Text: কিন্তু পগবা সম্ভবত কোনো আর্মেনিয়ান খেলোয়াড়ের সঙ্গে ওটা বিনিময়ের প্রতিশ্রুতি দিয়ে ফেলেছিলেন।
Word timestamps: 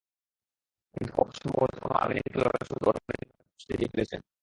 কিন্তু 0.93 1.11
পগবা 1.15 1.33
সম্ভবত 1.39 1.73
কোনো 1.83 1.93
আর্মেনিয়ান 1.93 2.27
খেলোয়াড়ের 2.31 2.67
সঙ্গে 2.69 2.85
ওটা 2.89 3.01
বিনিময়ের 3.01 3.37
প্রতিশ্রুতি 3.39 3.75
দিয়ে 3.77 3.91
ফেলেছিলেন। 3.93 4.21